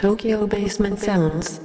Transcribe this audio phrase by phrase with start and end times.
[0.00, 1.60] Tokyo Basement Sounds.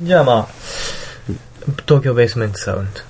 [0.00, 0.48] じゃあまあ、
[1.86, 3.00] 東京ベースメントサウンド、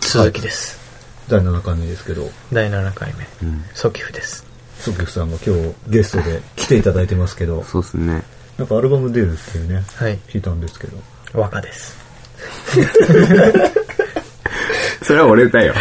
[0.00, 0.80] 鈴木です。
[1.28, 3.24] 第7回目ですけど、第7回目、
[3.74, 4.44] ソキフです。
[4.80, 8.22] ソキフさんが今日ゲストで来ていただいてますけど、そうっすね。
[8.56, 10.96] なんかアルバム出るっていうね、はい、聞いたんですけど。
[11.34, 11.98] 和歌です。
[15.04, 15.74] それは俺だよ。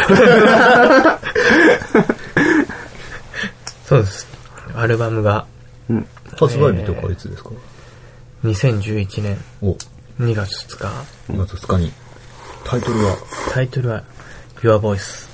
[3.86, 4.28] そうです。
[4.76, 5.46] アルバムが
[5.90, 6.06] うん。
[6.38, 7.52] 発売日とかいつですか、
[8.44, 9.78] 2011年お、
[10.20, 10.88] 2月2日。
[11.32, 11.94] 2月2日に。
[12.66, 13.16] タイトルは、
[13.54, 14.04] タイトルは
[14.62, 15.30] Your Voice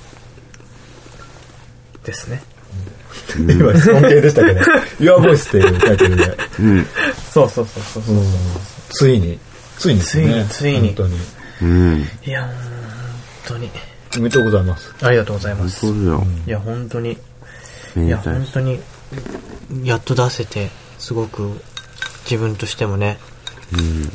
[2.04, 2.40] ですね。
[3.38, 4.60] 今質問系でしたけど、
[5.00, 6.86] Your Voice っていうタイトルで、うん。
[7.30, 8.14] そうそうそうそうそう。
[8.90, 9.38] ついに、
[9.78, 10.00] ついに。
[10.00, 11.16] ついについに本当に。
[11.62, 12.08] うん。
[12.24, 12.52] いや、本
[13.46, 13.70] 当に。
[14.16, 14.94] おめでとうございます。
[15.02, 15.86] ありがとうございます。
[15.86, 15.90] い
[16.46, 17.16] や、本当に。
[17.96, 18.80] いや、本当に、
[19.84, 21.60] やっと出せて、すごく
[22.24, 23.18] 自分としてもね、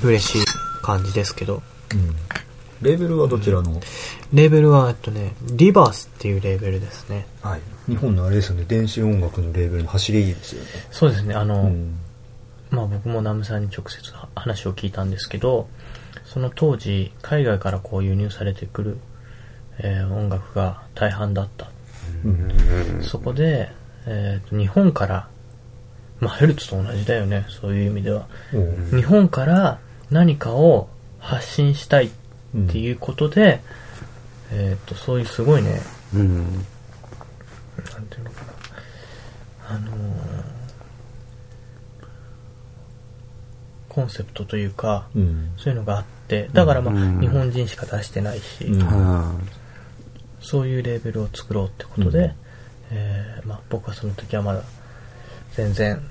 [0.04, 0.46] 嬉しい
[0.82, 2.16] 感じですけど、うん。
[2.82, 3.80] レーベルはどちらの、
[4.34, 7.26] レーベルは、えっとね、リバースっていうレーベルですね。
[7.42, 7.62] はい。
[7.88, 10.70] 日本のあれですよね、電子音楽のレーベルの走りですよね。
[10.92, 11.98] そうですね、あの、うん。
[12.72, 14.02] まあ僕もナムさんに直接
[14.36, 15.68] 話を聞いたんですけど、
[16.26, 18.98] その当時、海外からこう輸入されてくる、
[19.80, 21.70] えー音楽が大半だった。
[22.26, 23.02] うん。
[23.02, 23.70] そこで、
[24.06, 25.28] えーと日本から、
[26.20, 28.28] まあヘルツと同じだよね、そういう意味では。
[28.92, 32.25] 日本から何かを発信したいって
[32.56, 33.62] いうことで、
[34.52, 35.82] えっ、と、そういうすごいね、
[36.14, 36.44] うん。
[36.44, 36.46] なん
[38.10, 40.56] ていうのかな、あのー
[43.96, 45.52] コンセプトというか、うん。
[45.56, 48.66] そういうのがあって、だからまあ、うん日本人しか出してないし、
[50.42, 52.34] そういうレーベルを作ろうってことで、うん
[52.92, 54.64] えーまあ、僕はその時はまだ
[55.54, 56.02] 全然、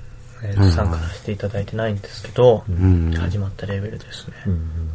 [0.43, 2.65] えーうん参加させていただいてないんですけど。
[3.19, 4.33] 始まったレーベルですね。
[4.47, 4.89] うん。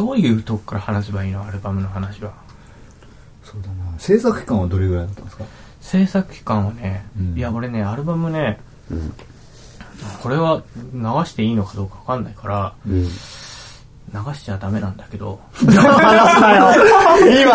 [0.00, 2.32] どういうとこから話せばいいのアルバムの話は。
[3.44, 3.74] そうだな。
[3.98, 5.44] 制作期間はどれぐらいだったんですか？
[5.82, 8.58] 制作期間はね、うんいや俺ね、アルバムね、
[8.90, 9.12] うん。
[10.22, 10.62] これは
[10.94, 13.02] 流していいのかどうかわかんないから、うん。
[13.02, 13.08] 流
[14.34, 15.70] しちゃダメなんだけど、 今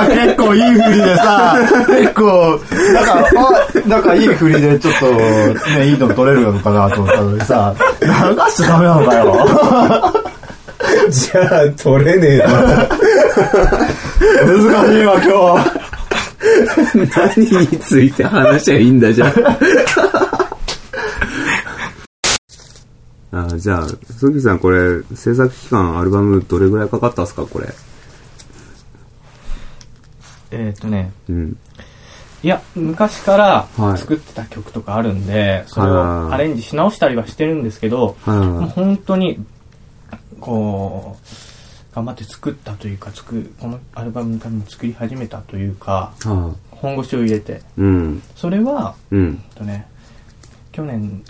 [0.08, 1.58] 結構いい振りでさ、
[1.88, 2.60] 結構、
[2.94, 3.28] なんか、
[3.86, 8.08] あ、なんかいい振りでちょっと、ね、いいの取れるのかなと思ったのにさ、流
[8.52, 10.14] しちゃダメなのかよ。
[11.10, 12.48] じゃあ、取れねえな。
[14.46, 15.86] 難しいわ、今日。
[17.38, 19.34] 何について話しゃいいんだじゃん。
[23.32, 27.68] あじゃあ、 ソキさんこれ、制作期間、アルバムどれぐらいかかったんすかこれ？
[30.52, 31.58] えっ、とね、うん。
[32.44, 39.44] いや、昔からはい作ってた曲とかあるんで、それをはいアレンジし直したりはしてるんですけど、はいもう本当に、
[40.46, 48.22] こう、頑張って作ったというか、作るこのアルバムのために作り始めたというか、は本腰を入れて、うん。
[48.36, 49.44] それは、うん。
[49.56, 49.88] とね、
[50.72, 51.24] 去年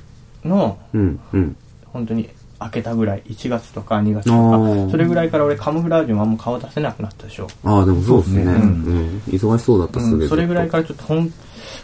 [0.44, 1.20] のうん。
[1.32, 1.56] うん。
[1.86, 7.48] 本当に開けたぐらい、1月とか2月とあか、ーそれぐらいから俺カモフラージュもあんま顔出せなくなったでしょ。
[7.64, 8.44] ああ、でもそうですね。
[8.44, 9.22] そうん。
[9.28, 10.16] 忙しそうだったっすね。
[10.16, 11.32] うん、それぐらいからちょっとほん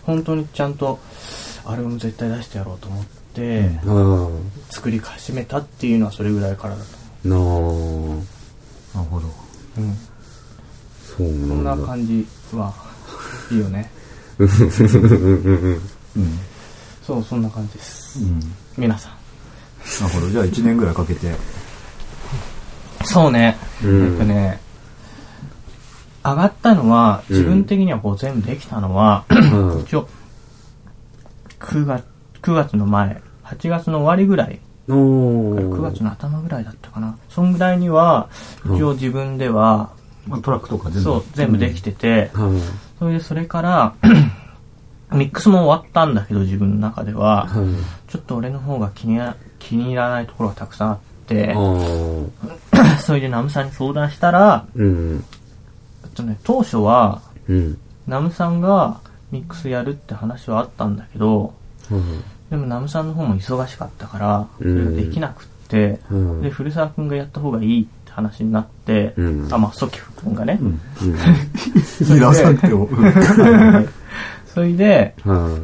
[0.04, 1.00] 本当にちゃんと
[1.66, 4.32] アルバム絶対出してやろうと思って、と
[4.70, 7.01] 作り始めたっていうのはそれぐらいからだとああ。
[7.24, 7.40] なあ。
[7.40, 9.28] なるほど。
[9.28, 9.28] 思
[9.78, 9.82] う。
[9.82, 9.96] うん。
[11.06, 11.76] そうそんなだ。
[11.78, 12.74] なん感じは
[13.52, 13.92] いいよね。
[14.40, 14.50] うん。
[17.06, 18.20] そう、そんな感じです。
[18.20, 18.40] うん。
[18.78, 19.14] 皆さん。
[20.04, 20.30] なるほど。
[20.30, 21.32] じゃあ1年ぐらいかけて。
[23.04, 23.58] そうね。
[23.84, 24.60] うんえっとね、
[26.24, 30.08] 上がったのは、自分的にはこう全部できたのは、うん一応、
[31.60, 32.04] 9月、
[32.42, 34.60] 9月の前、8月の終わりぐらい、
[34.96, 37.18] 9月の頭ぐらいだったかな。
[37.30, 38.30] そんぐらいには、
[38.66, 39.92] 一応自分では、
[40.28, 41.02] まあ、トラックとか全部。
[41.02, 42.60] そう、全部できてて、はい。
[43.00, 43.96] それでそれから、
[45.12, 48.10] ミックスも終わったんだけど、自分の中では、はい。
[48.10, 51.56] ちょっと俺の方が気にな気に入らないところがたくさんあって。
[53.02, 55.24] それでナムさんに相談したら、うん。
[56.14, 57.78] とね、当初は、うん。
[58.08, 59.00] ナムさんが
[59.32, 61.54] ミックスやるって話はあったんだけど、
[61.90, 62.02] はい。
[62.52, 70.68] でもナムさんの方も忙しかったから、そうんれができなくって、うんで、古澤くんがやった方がいいって話になって、うんあ、まあ、ソキフくんがね、うん。
[70.68, 70.80] うん。
[72.14, 72.90] 皆さんってよ。
[74.54, 75.60] それで、は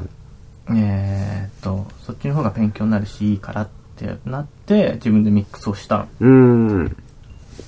[0.70, 3.68] えーっと、そっちの方が勉強になるしいいからっ
[3.98, 6.08] てなって、自分でミックスをしたの。
[6.22, 6.98] うん。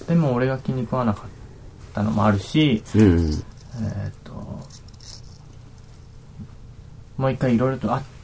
[0.07, 1.25] でも俺が気に食わなかっ
[1.93, 3.01] たのもあるし、うん。
[3.01, 4.31] えーっと、
[7.17, 8.18] もう一回いろいろとあって、は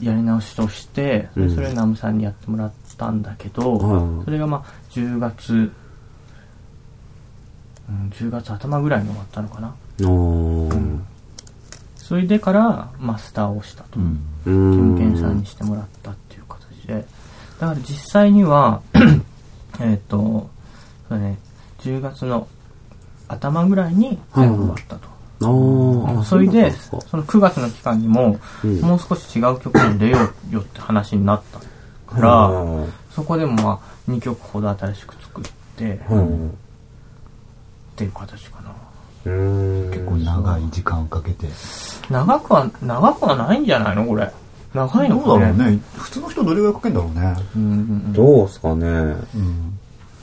[0.00, 3.60] やり直しとして、うんそれをナムさんにやってもらったんだけあ。
[3.60, 5.56] ど、はそれがまあ10月、う
[7.92, 9.68] ん、10月頭ぐらいに終わったのかな。
[9.68, 10.08] あ。
[10.08, 10.98] おー。
[11.96, 13.98] それでからマスターをしたと。
[13.98, 15.16] うん。
[15.18, 17.04] さんにしてもらったっていう形で。
[17.58, 18.82] だから実際には、
[19.80, 20.48] えっと、
[21.08, 21.38] そうね、
[21.80, 22.46] 10月の
[23.28, 25.08] 頭ぐらいに全部終わったと。
[25.42, 26.24] ああ。
[26.24, 30.18] それで、その9月の期間にも、うんもう少し違う曲に出よ
[30.50, 31.58] うよって話になった
[32.14, 35.44] から、はそこでもまあ2曲ほど新しく作っ
[35.76, 36.14] て、あ。
[36.14, 36.26] はっ
[37.96, 38.70] ていう形かな。
[38.70, 38.74] あ。
[39.26, 39.90] うん。
[39.90, 41.46] 結構長い時間かけて。
[42.10, 44.06] 長くは、長くはないんじゃないの？
[44.06, 44.30] これ。
[44.74, 45.40] 長いどうのかね。
[45.40, 45.80] だろうね。
[45.94, 47.36] 普通の人どれぐらいかけんだろうね。
[47.56, 47.72] うんうんう
[48.08, 48.12] ん。
[48.12, 48.86] どうすかね。
[48.86, 49.78] うん。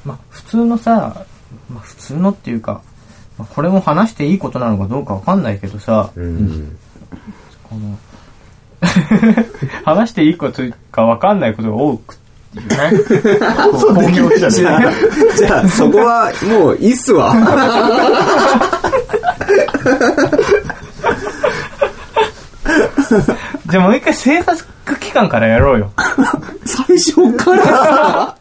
[0.05, 1.25] まあ、普通のさ、
[1.69, 2.81] まあ、普通のっていうか、まあ、
[3.37, 6.77] これも話していいことなのかどうかわかんないけどさ、うん。
[7.63, 7.97] この、
[9.85, 12.17] 話していいことかわかんないことが多く、
[12.53, 12.61] ね。
[13.71, 17.33] こう、でゃあ、じゃあ、そこは、もう、いいっすわ。
[23.69, 25.91] じゃあもう一回制作期間からやろうよ。
[26.65, 28.37] 最初からさ。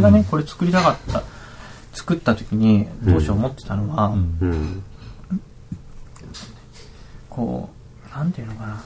[0.00, 1.22] 俺がね、これ作りたかった
[1.92, 4.82] 作った時に当初思ってたのは、うんうん。
[7.28, 7.70] こ
[8.06, 8.84] うなんていうのかな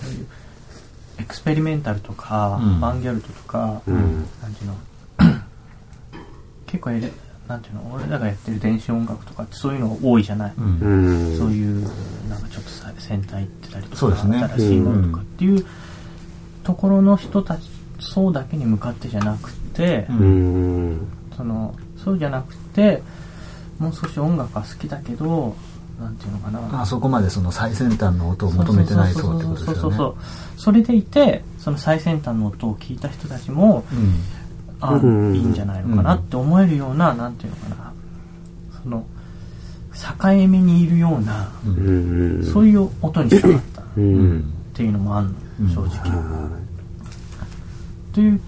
[0.00, 0.26] そういう
[1.18, 4.26] エクスペリメンタルとか、うんバンギャルトとか、うん。
[4.42, 4.76] なんていうの
[6.66, 7.10] 結構エレ
[7.48, 11.38] なんていうの俺らがやってる電子音楽とかってそういうのが多いじゃない、うんうん。
[11.38, 11.82] そういう
[12.28, 15.64] なんかちょっとさ先端行ってたりとかそうですね新しいものとかっていう
[16.62, 17.62] ところの人たち
[17.98, 20.18] そうだけに向かってじゃなくて、うん。
[20.18, 20.24] う
[20.92, 21.08] ん。
[21.36, 23.02] そのそうじゃなくて
[23.78, 25.54] もう少し音楽が好きだけど
[26.00, 26.82] なんていうのかな。
[26.82, 29.80] あそこまでその最先端の音を求めてないそうってことですよね。
[29.80, 30.14] そうそうそう
[30.56, 34.14] それでいてその最先端の音を聞いた人たちもうん。
[34.80, 37.92] あうんいいんじゃないのかなって思えるような、なんていうのかな。
[38.80, 39.04] その
[39.92, 42.36] 境目にいるような、うん。
[42.36, 42.44] うん。
[42.44, 44.54] そういう音にしたかったっうん。
[44.72, 45.28] ていうのもある
[45.60, 46.48] うんの正直、は
[48.18, 48.40] という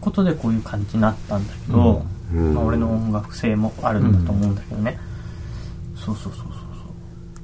[0.00, 2.54] ことでこういう感じになったんだけど、うん。
[2.54, 4.98] まあ、俺の音楽性もあるんだと思うんだけどね、
[5.94, 6.48] そうそうそうそう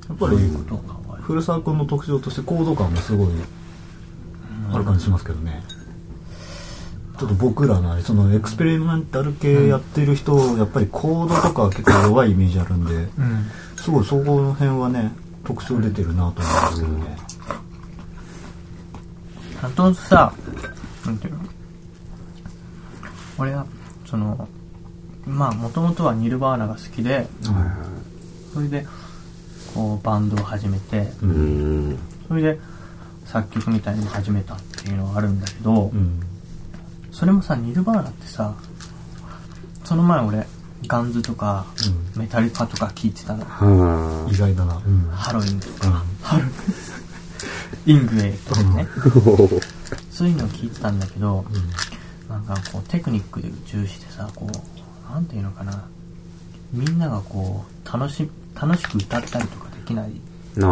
[0.09, 0.29] やっぱりそう。
[0.31, 1.23] そういうことを考える。
[1.23, 3.29] 古澤君の特徴としてコード感もすごい
[4.73, 5.63] ある感じしますけどね。
[7.19, 13.11] ちょっと僕らのそのエクスペリメンタル系やってる人、やっぱりコードとか結構弱いイメージあるんでうん。
[13.77, 15.13] すごいそこの辺はね
[15.45, 17.19] 特徴出てるなと思うんですけどね。
[19.63, 20.33] あとさ、
[21.05, 21.41] なんていうの？
[23.39, 23.67] 俺は、
[24.07, 24.49] その、
[25.27, 27.27] まあ、もともとはニルバーナが好きで、
[28.53, 28.87] それで、
[29.75, 31.01] こう、バンドを始めて、い。
[31.23, 31.99] うん。
[32.29, 32.59] それで、
[33.25, 36.21] 作曲みたいに始めたっていうのがあるんだけど、うん。
[37.11, 38.55] それもさ、ニルバーナってさ、
[39.85, 40.47] その前俺、
[40.87, 41.67] ガンズとか、
[42.17, 43.45] メタリカとか聞いてたの。
[43.45, 44.77] は意外だな。
[44.87, 45.09] うん。
[45.11, 45.93] ハロウィンとか、うん。
[46.23, 48.89] ハロウィン、 イングウェイとかね。
[50.11, 51.45] そういうのを聞いてたんだけど、
[52.49, 55.85] なんかこうテクニックで重視してさ、こう、なんていうのかな、
[56.73, 60.13] みんながこう、楽し、楽しく歌ったりとかできない、
[60.59, 60.61] あ。
[60.61, 60.69] な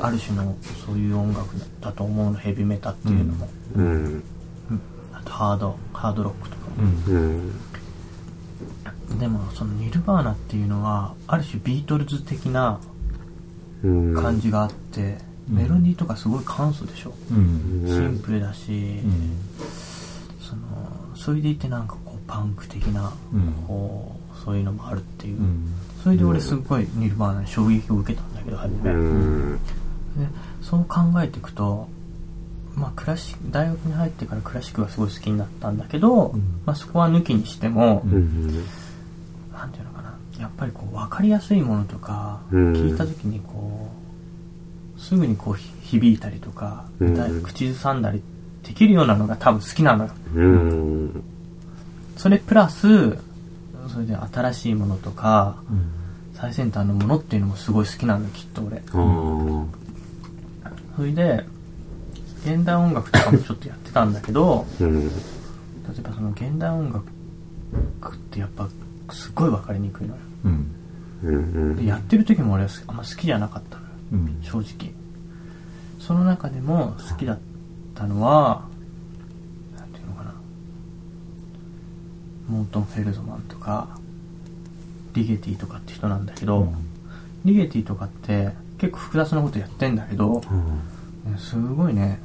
[0.00, 0.06] あ。
[0.06, 1.48] ある種のそういう音楽
[1.80, 3.48] だと思うの、ヘビメタっていうのも。
[3.76, 3.84] うん。
[3.84, 4.22] うん
[5.12, 6.62] あとハード、ハードロックとか。
[6.78, 7.14] うん
[9.10, 9.18] うん。
[9.18, 12.80] でもそのニルバーナっていうのは、ある種ビートルズ的な
[13.84, 14.14] うん。
[14.14, 17.12] 感じがあって、うんメロディーとかすごい簡素でしょ。
[17.30, 19.00] うんシンプルだし、
[21.22, 23.52] それでいてなんかこうパンク的な、うん。
[23.68, 25.72] こうそういうのもあるっていう、うん。
[26.02, 29.58] それで俺すっごいニルバーナに衝撃を受けたんだけど初め、うでん。
[30.60, 31.88] そう考えていくと
[32.74, 36.40] まあクラシ大学に入ってからクラシックがすごい好きになったんだけど、うん。
[36.66, 38.64] まあ、そこは抜きにしても、うん。
[39.52, 40.18] なんていうのかな。
[40.40, 42.72] やっぱりこう分かりやすいものとか、うん。
[42.72, 43.90] 聞いた時にこ
[44.96, 47.42] うすぐにこうひ響いたりとか、うん。
[47.42, 48.22] 口ずさんだり
[48.66, 51.22] できるようなのが多分好きなのようん。
[52.16, 53.18] それプラス
[53.88, 55.90] それで新しいものとかうん
[56.34, 58.82] 最先端のものっていうのもすごい好きなのよきっと俺。
[60.96, 61.44] それで
[62.44, 65.08] 現代音楽とかもちょっとやってたんだけどうん。
[65.08, 65.14] 例
[65.98, 68.68] えばその現代音楽ってやっぱ
[69.10, 70.72] すっごい分かりにくいのようん
[71.22, 71.76] うん。
[71.76, 74.92] でやってる時も俺はあんま好きじゃなかったのようん正直
[76.00, 77.38] その中でも好きだっ
[78.02, 78.64] たのは
[79.78, 80.34] なんていうのかな。
[82.48, 83.88] モートン・フェルドマンとか
[85.14, 86.72] リゲティとかって人なんだけど、
[87.44, 92.18] リゲティとかって結構複雑なことやってんだけど、ねすごいね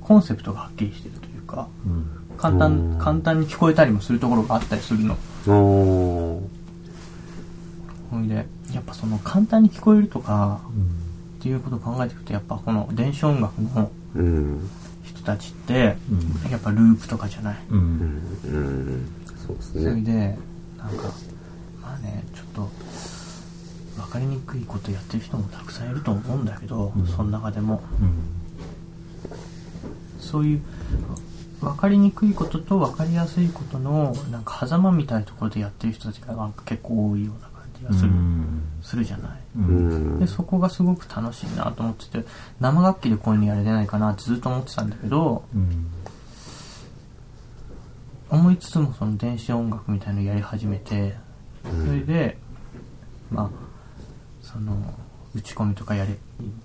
[0.00, 2.06] コンセプトがはっきりしてるというかうん。
[2.36, 2.98] 簡単うん。
[2.98, 5.16] 簡単に聞こえたりもするところがあったりするの。
[8.10, 10.60] ほいでやっぱその簡単に聞こえるとか
[11.46, 14.68] っていうことを考えていくとやっぱこの電子音楽のうん。
[15.04, 16.50] 人たちってうん。
[16.50, 17.78] やっぱループとかじゃない、うん。
[17.78, 19.08] うん。
[19.46, 19.82] そうですね。
[19.82, 21.04] それでなんか
[21.80, 22.68] まあねちょっと
[24.02, 27.06] 分かりにくいことやってる人もたくさんいると思うんだけど、うん。
[27.06, 27.80] その中でも。
[28.00, 28.36] うん。
[30.18, 30.60] そういう
[31.60, 38.10] 分かりにくいことと分かりやすいことのなんか狭間みたいなところでやってる人たちがなんか結構多いような感じがする,、
[38.86, 40.18] するじゃないうん。
[40.20, 42.24] でそこがすごく楽しいなと思ってて
[42.60, 45.86] 生楽器でこういうのやれないかなってずっと思ってたんだけどうん
[48.28, 51.14] 思いつつもその電子音楽みたいのやり始めて
[51.64, 52.38] それで
[53.30, 53.50] まあ
[54.40, 54.76] その
[55.34, 56.16] 打ち込みとかやれ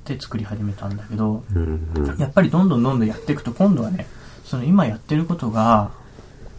[0.05, 2.15] て作り始めたんだけどうん。
[2.19, 4.05] やっぱりどんどんどんどんやっていくと今度はね
[4.45, 5.91] その今やってることが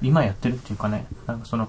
[0.02, 1.68] 今やってるっていうかねなんかその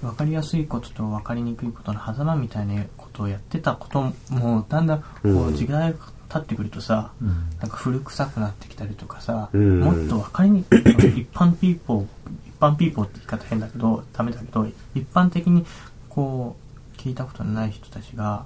[0.00, 2.84] 分かりやすいことと分かりにくいことの狭間みたいな
[3.18, 5.98] ことをやってたこともだんだんこううん時代が
[6.28, 7.28] 経ってくるとさ、うん。
[7.58, 9.80] なんか古臭くなってきたりとかさ、うん。
[9.80, 10.80] もっと分かりにくい。
[11.22, 12.02] 一般ピーポー
[12.46, 15.64] 一般ピーポーって言い方変だけどダメだけど一般的に
[16.08, 16.56] こ
[16.96, 18.44] う聞いたことのない人たちが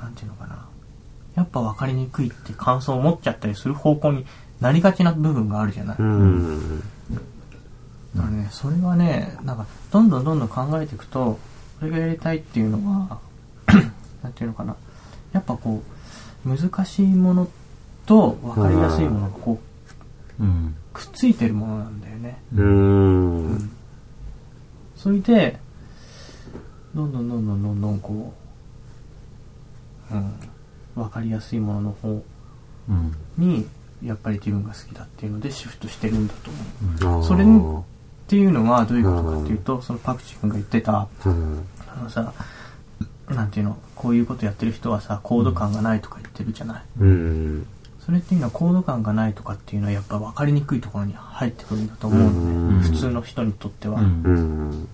[0.00, 0.66] なんていうのかな。
[1.34, 4.26] やっぱ分かりにくいって感想を持っちゃったりする方向に
[4.60, 6.80] なりがちな部分があるじゃない、うん。
[8.14, 11.38] だからね、それはね、なんか、どんどんどんどん考えていくと、
[11.80, 13.18] 俺がやりたいっていうのは、
[14.22, 14.76] なんていうのかな。
[15.32, 15.82] やっぱこ
[16.44, 17.48] う、難しいもの
[18.06, 19.60] と分かりやすいものがこ
[20.38, 20.74] う、うん。
[20.92, 22.42] くっついてるものなんだよね。
[22.54, 23.70] うん。
[24.96, 25.58] それで、
[26.94, 28.34] どんどんどんどんどんどんこ
[30.10, 30.32] う、うん、
[30.94, 32.22] 分かりやすいものの方
[32.88, 33.16] うん。
[33.38, 33.66] に、
[34.04, 36.50] やっぱり自分が好きだっていうのでシフトしてるんだと
[37.00, 37.20] 思う。
[37.20, 37.46] あーそれっ
[38.26, 42.32] ていうのはどういうことかっていうと、そのパクチー君が言ってた、うんあのさ、
[43.32, 46.82] なんていうの、こういうことやってる人はさ、コード感がないとか言ってるじゃない？
[47.00, 47.66] うん。
[48.04, 52.32] それっていうのはコード感がないとかっていうのはやっぱ分かりにくいところに入ってくるんだと思うのう
[52.72, 52.88] んね。
[52.88, 54.00] 普通の人にとっては。
[54.00, 54.88] うん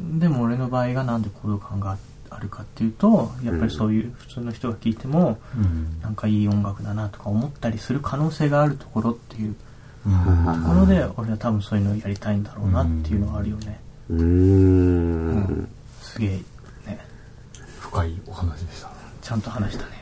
[0.00, 0.18] うん。
[0.18, 1.96] でも俺の場合がなんでコード感が
[2.30, 6.00] あるかっていうと、やっぱりそういう普通の人が聴いても、うん。
[6.02, 9.54] なんかいい音楽だなとか思ったりする可能性があるところっていう
[10.04, 13.80] うんところで、俺は多分そういうのをやりたいんだろうなっていうのがあるよね。
[14.10, 14.14] う。
[14.14, 15.68] うんん。
[16.02, 16.42] すげえ、ね。
[17.96, 18.90] 深いお話でした。
[19.22, 19.95] ちゃんと話したね。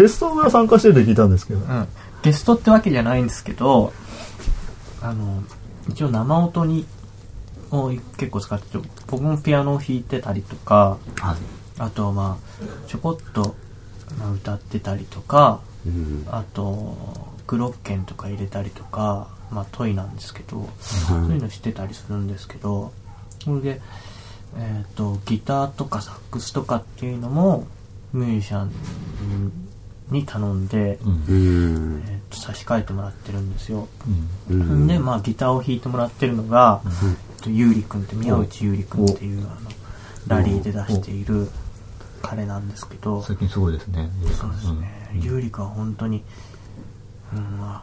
[0.00, 1.60] ゲストが参加してるって聞いたんですけど。
[1.60, 1.88] うん、
[2.22, 3.92] ゲストってわけじゃないんですけど
[5.00, 5.42] あの
[5.88, 6.86] 一応生音に
[7.70, 11.36] を結構使ってて僕もピアノを弾いてたりとかはい。
[11.78, 13.54] あとまあちょこっと、
[14.18, 16.26] まあ、歌ってたりとかうん。
[16.30, 16.96] あと
[17.46, 22.92] グロッケンとか入れたりとかまあトイなんですけど、そういうのしてたりするんですけど
[23.44, 23.80] それで
[24.56, 27.66] えっ、とギターとかサックスとかっていうのも
[28.12, 28.72] ミュージシャン
[30.14, 31.12] に頼んで、うん。
[31.12, 32.02] うん。
[32.06, 33.88] えーと差し替えてもらってるんですよ、
[34.48, 34.60] うん。
[34.60, 34.86] うん。
[34.86, 39.70] でまあギターを弾いてもらってるのが、えっとゆうりくんって宮内ゆうりくんっていうあの
[40.26, 41.50] ラリーで出している
[42.22, 44.08] 彼なんですけど最近すごいですね。
[44.40, 46.24] そうですね、ゆうりくんは本当に、
[47.34, 47.82] うんま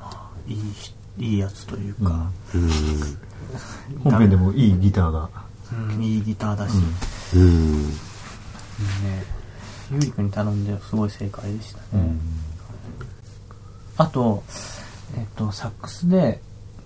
[0.00, 2.70] あ、まあいいしいいやつというか、うん。
[4.04, 5.28] 本編でもいいギターが。
[5.72, 6.72] うんいいギターだし、
[7.34, 7.48] うんうん。
[7.48, 7.94] うんね
[9.90, 12.20] ゆうりくんに頼んですごい正解でしたね、うん。
[13.96, 14.42] あと、
[15.16, 16.38] えっと、サックスで、えっ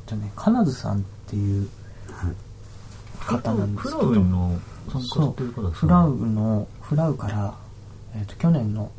[0.07, 1.69] とね、金津さんっていう
[3.27, 4.61] 方なんですフラけど、ウの
[4.91, 7.55] 参加そしてる方う、フラウの、フラウから、
[8.15, 8.93] えっと、去年の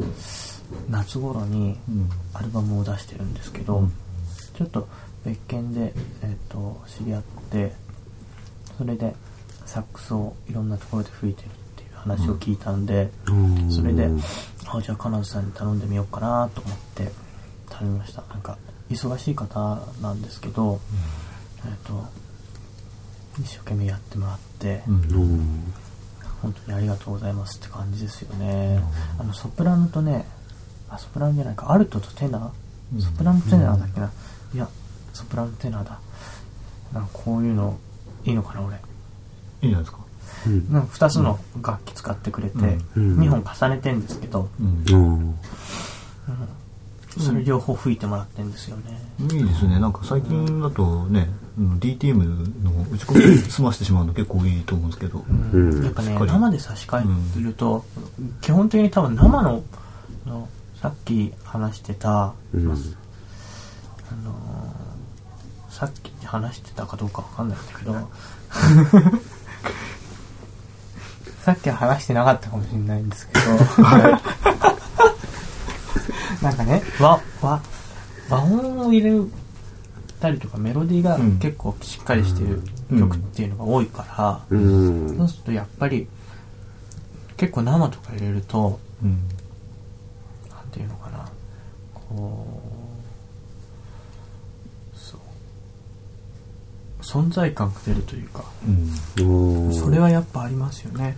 [0.89, 2.09] 夏頃にうん。
[2.33, 3.93] アルバムを出してるんですけど、うん。
[4.55, 4.87] ちょっと
[5.23, 7.73] 別件で、えっと、知り合って、
[8.77, 9.15] それで
[9.65, 11.49] サックスをいろんなところで吹いてる
[12.03, 14.09] 話を聞いたんで、うんそれで、
[14.67, 17.11] あ、じゃあ金津さんに頼んでみようかなと思って
[17.69, 18.23] 頼みました。
[18.29, 18.57] なんか、
[18.89, 20.79] 忙しい方なんですけど、
[21.65, 22.03] えっ、と、
[23.39, 24.83] 一生懸命やってもらって。
[26.41, 28.83] 本当にありがとうございますって感じですよね。
[29.17, 30.25] あの、ソプラノとね、
[30.89, 32.51] あ、ソプラノじゃないか、アルトとテナ
[32.93, 34.11] うんーソプラノテナーだっけな、
[34.53, 34.67] いや、
[35.13, 35.99] ソプラノテナーだ。
[36.93, 37.77] なんかこういうの、
[38.25, 38.75] いいのかな、俺。
[38.75, 38.81] いい
[39.61, 40.02] じゃないですか？
[40.47, 40.71] うん。
[40.71, 42.57] なんか二つの楽器使ってくれて、
[42.95, 44.83] うん二本重ねてんですけど、うん。
[44.89, 45.35] うん。
[47.19, 48.83] それ両方吹いてもらってんですよね。
[49.19, 49.79] いいですね。
[49.79, 55.23] なんか最近だとね、うん DTM の打ち込み済ましてしまうの結構いいと思うんですけど。
[55.53, 57.03] うんやっぱね生で差し替
[57.37, 57.85] えると、
[58.41, 59.63] 基本的に多分生の
[60.25, 60.49] の
[60.81, 62.71] さっき話してた、うん。
[62.71, 62.93] あのー
[65.73, 67.93] さっき話してたかどうかわかんないんだけど
[71.43, 73.41] さっきは話してなかったかもしれないんですけど。
[76.41, 77.61] なんかね和和
[78.29, 79.11] 和音を入れ
[80.19, 81.39] たりとかメロディーがうん。
[81.39, 82.99] 結構しっかりしてるうん。
[82.99, 85.17] 曲っていうのが多いから、うん。
[85.17, 86.07] そうするとやっぱり
[87.35, 89.27] 結構生とか入れるとうん。
[90.49, 91.29] なんていうのかな
[91.93, 92.47] こ
[94.95, 95.19] うそう
[97.13, 98.43] 存在感が出るというか
[99.19, 99.23] う
[99.69, 99.73] ん。
[99.73, 101.15] それはやっぱありますよね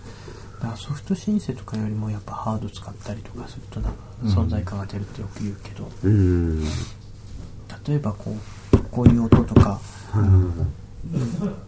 [0.60, 6.64] だからソフトシンセとかよりもやっぱハード使ったりとかするとなんかうん存在感が出るってよく言うけど、うん。
[6.64, 8.34] 例えばこ
[8.72, 9.80] うこういう音とか
[10.14, 10.52] うん。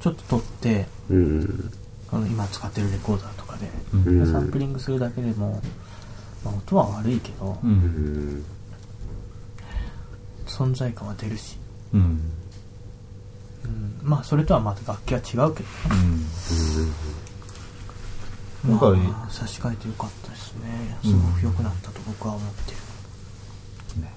[0.00, 1.72] ちょっと取ってうん。
[2.10, 5.60] この今使ってるレコーダーとかで、うんサンプリングするだけでも、
[6.44, 7.58] まあ、音は悪いけど。
[10.46, 11.58] 存在感は出るし、
[11.92, 12.20] うん。
[13.64, 15.98] うん、まあそれとはまた楽器は違うけどうん。
[18.64, 20.96] まあ差し替えてよかったですね。
[21.02, 22.72] すごく良くなったと僕は思って
[23.96, 24.12] る、ね。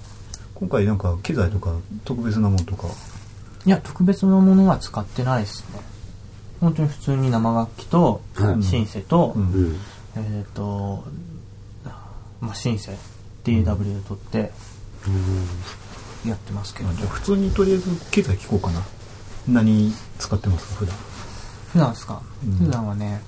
[0.56, 1.76] 今回なんか機材とか
[2.06, 2.88] 特別なものとか。
[3.66, 5.80] いや特別なものは使ってないですね。
[6.60, 8.64] 本当に普通に生楽器とはい。
[8.64, 9.36] シンセと。
[10.16, 11.04] えっ、と
[12.42, 12.98] まあシンセ
[13.44, 13.74] DAW で
[14.08, 14.52] 録って
[16.28, 18.82] やってますけど、じゃあ普通にとりあえず機材聞こうかな。
[19.48, 20.96] 何使ってますか普段？
[21.74, 23.22] 普段ですか、うん普段はね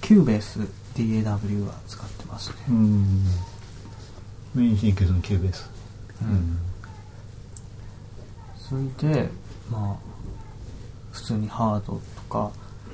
[0.00, 0.60] Cubase
[0.94, 3.24] DAW は使ってますね、うん。
[4.54, 5.68] メインシーケンサーの Cubase。
[6.22, 6.58] うん
[8.56, 9.28] それで
[9.70, 9.96] まあ
[11.12, 12.50] 普通にハードとか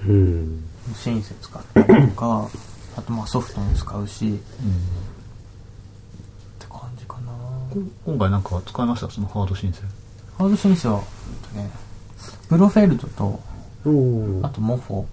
[0.07, 0.65] うん。
[0.95, 2.49] シンセ使ったりとか
[2.97, 4.33] あとまあソフトも使うしっ
[6.59, 7.33] て感じかな
[7.71, 9.11] こ今回なんか使いました？
[9.11, 9.83] そのハードシンセ。
[10.39, 11.71] ハードシンセはえっとね
[12.49, 13.41] Blofeld と
[14.47, 15.05] あと Mopho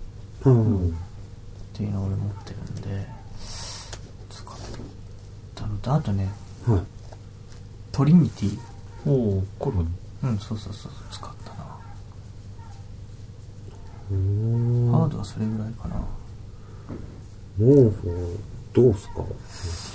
[0.46, 0.90] うん。
[0.90, 0.92] っ
[1.74, 3.08] ていうのを俺持ってるんで
[4.30, 4.46] 使っ
[5.56, 6.32] たのとあとね
[6.68, 6.82] はい。
[7.92, 8.60] トリニティ
[9.06, 9.88] おおコロに。
[10.24, 11.66] うんそうそうそう使ったな
[14.12, 15.96] うーんハードはそれぐらいかな
[17.58, 18.40] 毛布、
[18.74, 19.24] どうすか？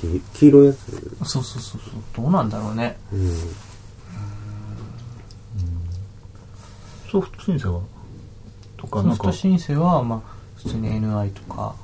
[0.01, 0.77] き黄色いやつ？
[1.24, 3.31] そうそうそうそうどうなんだろうねうん。
[7.11, 7.81] ソフトシンセは？
[8.77, 9.16] とかなんか。
[9.16, 9.33] ソフト。
[9.33, 10.21] シンセはまあ
[10.57, 11.75] 普通に NI とか。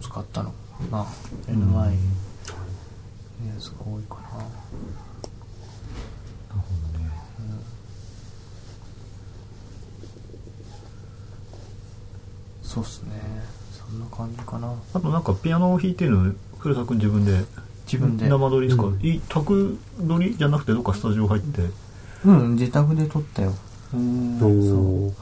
[0.00, 0.56] 使ったのか
[0.90, 1.06] な。
[1.48, 1.96] NI
[3.58, 4.20] つが多いかな。
[12.62, 13.10] そうっすね。
[13.72, 14.74] そんな感じかな。
[14.94, 17.44] あとなんかピアノを弾いてるの古田君自分で。
[17.86, 18.28] 自分で。
[18.28, 19.00] 生撮りですか、うん。
[19.06, 21.62] い宅撮りじゃなくてどっかスタジオ入って。
[21.62, 21.72] うん
[22.24, 23.54] 自宅で撮ったよ。
[23.94, 25.12] おー。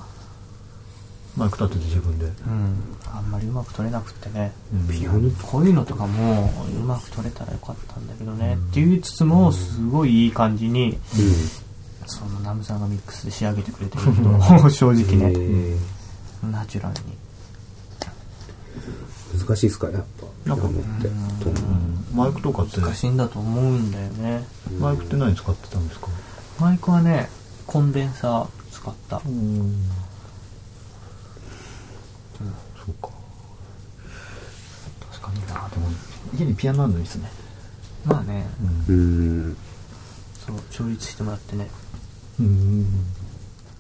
[1.37, 2.27] マイク立てて自分で。
[2.27, 2.77] うん。
[3.13, 4.53] あんまりうまく撮れなくってね。
[4.73, 4.89] うん。
[4.89, 10.97] ピアノこういうのとかもうまく撮れたらよかったんだけどね、って言いつつもすごいいい感じに、
[12.07, 16.51] そのナムさんがミックスで仕上げてくれてるけど 正直えね、ー。
[16.53, 17.17] ナチュラルに。
[19.47, 20.27] 難しいっすかやっぱ。
[20.49, 20.77] なんかって。
[21.45, 22.07] とうん。
[22.17, 24.45] マイクとかって難しいんだと思うんだよね。
[24.79, 26.07] マイクって何使ってたんですか？
[26.61, 27.29] マイクはね
[27.67, 29.21] コンデンサー使った。
[29.25, 29.85] うん。
[32.85, 33.09] そうか。
[35.11, 35.89] 確かになでも
[36.39, 37.31] 家にピアノあるのいいっすね。
[38.05, 38.45] まあね。
[38.89, 39.57] うん。
[40.47, 41.69] そう調律してもらってね。
[42.39, 42.83] うん。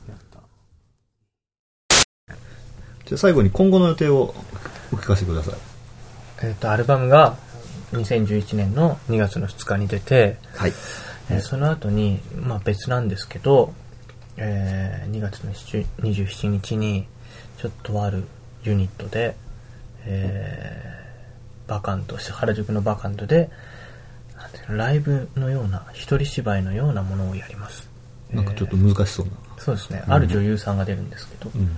[0.09, 0.41] やった。
[3.05, 4.35] じゃあ最後に今後の予定を
[4.93, 5.55] お聞かせください。
[6.43, 7.37] えっ、とアルバムが
[7.93, 10.73] 2011年の2月の2日に出て、はい
[11.31, 13.73] えーその後に、まあ、別なんですけど、
[14.37, 17.07] えー2月の7 27日に
[17.59, 18.25] ちょっとある
[18.65, 19.37] ユニットで、
[20.05, 21.05] えー
[21.67, 23.49] バカントして原宿のバカントで
[24.69, 27.89] ライブのような一人芝居のようなものをやります。
[28.31, 31.71] なんかちょっと難しそうな、そうですね、ある女優さんが出るんですけど、うん。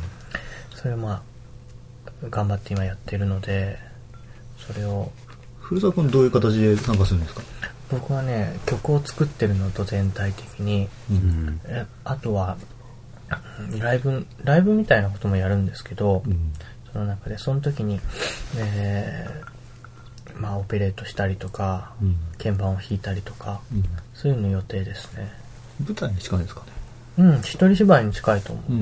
[0.75, 1.23] それをまあ
[2.31, 3.79] 頑張って今やってるので
[4.59, 5.13] それを
[5.61, 7.43] 古澤君どういう形で参加するんですか？
[7.91, 10.89] 僕はね曲を作ってるのと全体的に。
[11.11, 11.61] うん。
[11.67, 12.57] えあとは
[13.71, 16.53] うんライブライブみたいなこともやるんですけど、うん。
[16.93, 18.01] その中でその時に、
[18.59, 19.57] えー
[20.41, 22.17] まあオペレートしたりとか、うん。
[22.37, 23.85] 鍵盤を弾いたりとか、うん。
[24.13, 25.33] そういうの予定ですね。
[25.83, 26.67] 舞台に近いんですかね。
[27.19, 28.75] うん一人芝居に近いと思う、う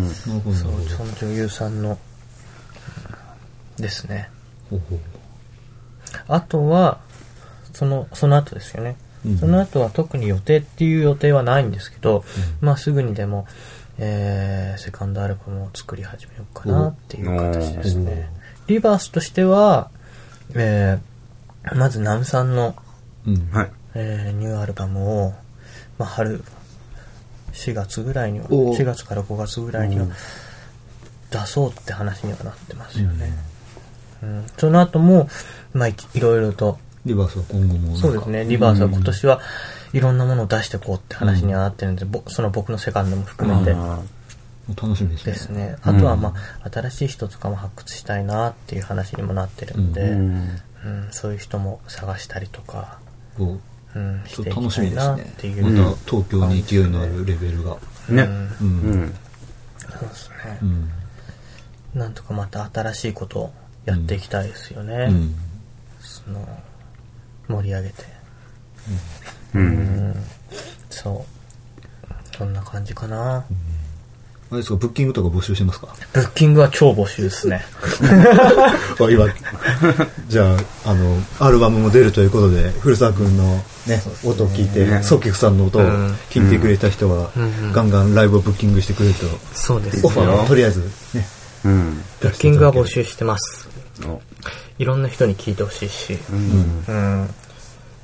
[0.00, 0.10] ん。
[0.10, 1.96] そうその女優さんの
[3.76, 4.28] うんですね。
[4.68, 4.98] ほうほう。
[6.26, 6.98] あとは
[7.72, 9.38] そのその後ですよね、うん。
[9.38, 12.24] その後は特に予定っていう予定はないんですけど、
[12.60, 13.46] まあすぐにでも、
[13.98, 18.30] えーセカンドアルバムを作り始めようかなっていう形ですね。
[18.66, 19.90] リバースとしては、
[20.54, 21.12] えー
[21.76, 22.74] まずナムさんの、
[23.26, 23.48] うん。
[23.52, 23.70] はい。
[23.94, 25.32] えーニューアルバムを、
[25.98, 26.42] まあ春、
[27.52, 30.06] 4月ぐらいには、お4月から5月ぐらいには
[31.30, 33.32] 出そうって話にはなってますよね。
[34.22, 35.28] うん、その後も、
[35.72, 39.40] まあいいろいろとリバースは今後もそうですね、リバースは今年は
[39.92, 43.74] いろんなものを出していこうって話にはなってるんで、ぼその僕のセカンドも含めて。
[44.80, 45.32] 楽しみですね。
[45.32, 45.76] ですね。
[45.82, 50.60] あとはまあ、新しい人とかも発掘したいなっていう話にもなってるんで、ーうん。
[50.84, 52.98] うんそういう人も探したりとか、
[53.36, 53.58] こ
[53.94, 53.98] う。
[53.98, 55.64] ん、していきと楽したみですいなっねていう。
[55.64, 57.76] また東京に勢いのあるレベルが。
[58.08, 58.48] ねうん。
[58.60, 58.92] うん。
[58.92, 59.14] うん。
[59.78, 60.58] そうですね。
[60.62, 60.64] う。
[60.64, 60.90] ん
[61.94, 63.52] なんとかまた新しいことを
[63.84, 65.08] やっていきたいですよね。
[65.10, 65.34] うん。
[66.00, 66.46] その
[67.48, 67.94] 盛り上げて。
[69.54, 69.66] ううん。
[70.10, 70.14] ん、
[70.90, 72.36] そう。
[72.36, 73.36] そんな感じかな。
[73.38, 73.44] あ
[74.56, 74.76] れですか？
[74.76, 75.88] ブッキングとか募集してますか？
[76.12, 77.62] ブッキングは超募集ですね。
[79.00, 79.26] あ今。
[80.28, 86.12] じゃああのアルバムも出るということで古澤君のね音を聞いてねソキフさんの音をうん。
[86.30, 87.30] 聞いてくれた人は、
[87.72, 90.80] ガンガンライブをブッキングしてくれると、そうですオファーをとりあえず
[91.14, 91.26] ね
[91.64, 92.02] うん。
[92.20, 93.68] ブッキングは募集してます。
[94.06, 94.20] お
[94.82, 96.18] いろんな人に聞いてほしいし。
[96.28, 96.92] うんう
[97.22, 97.28] ん。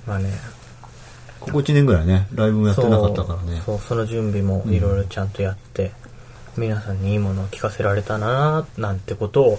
[0.06, 0.30] まあね。
[1.40, 5.92] ここ1年ぐらいねライブもやってなかったからねそう、その準備もいろいろちゃんとやって、
[6.56, 9.58] 皆さんにいいものを聞かせられたななんてことを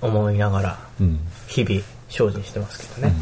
[0.00, 3.14] 思いながら、うん日々精進してますけどね。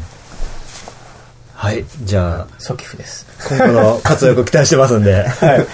[1.53, 3.25] はいじゃあソキフです。
[3.49, 5.67] 今後の活躍を期待してますんで、 はい、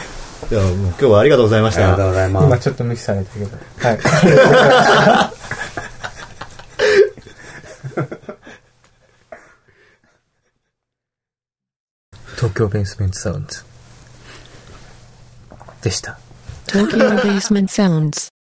[0.50, 3.58] ではもう今日はありがとうございましたありがとうございますちょっと無視されたけど。
[3.78, 4.00] はい。
[12.42, 13.64] 東京ベースメントサウンズ
[15.84, 16.18] でした。
[16.66, 18.32] Tokyo Basement Sounds.